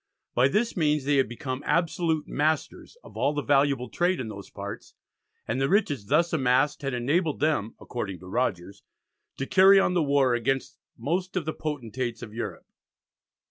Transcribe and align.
By 0.33 0.47
this 0.47 0.75
means 0.75 1.05
they 1.05 1.17
had 1.17 1.29
become 1.29 1.61
absolute 1.63 2.27
masters 2.27 2.97
of 3.03 3.15
all 3.15 3.35
the 3.35 3.43
valuable 3.43 3.87
trade 3.87 4.19
in 4.19 4.29
those 4.29 4.49
parts, 4.49 4.95
and 5.47 5.61
the 5.61 5.69
riches 5.69 6.07
thus 6.07 6.33
amassed 6.33 6.81
had 6.81 6.95
enabled 6.95 7.39
them, 7.39 7.75
according 7.79 8.17
to 8.21 8.25
Rogers, 8.27 8.81
"to 9.37 9.45
carry 9.45 9.79
on 9.79 9.93
the 9.93 10.01
war 10.01 10.33
against 10.33 10.79
most 10.97 11.35
of 11.35 11.45
the 11.45 11.53
Potentates 11.53 12.23
of 12.23 12.33
Europe." 12.33 12.65